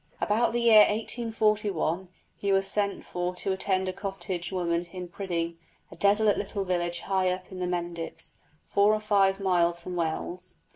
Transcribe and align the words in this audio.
About 0.19 0.51
the 0.51 0.61
year 0.61 0.79
1841 0.79 2.09
he 2.41 2.51
was 2.51 2.65
sent 2.65 3.05
for 3.05 3.35
to 3.35 3.51
attend 3.51 3.87
a 3.87 3.93
cottage 3.93 4.51
woman 4.51 4.87
at 4.91 5.11
Priddy 5.11 5.57
a 5.91 5.95
desolate 5.95 6.39
little 6.39 6.65
village 6.65 7.01
high 7.01 7.29
up 7.29 7.51
in 7.51 7.59
the 7.59 7.67
Mendips, 7.67 8.33
four 8.65 8.95
or 8.95 8.99
five 8.99 9.39
miles 9.39 9.79
from 9.79 9.95
Wells. 9.95 10.55